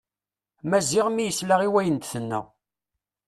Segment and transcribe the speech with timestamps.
[0.69, 2.41] Maziɣ mi yesla i wayen d-tenna.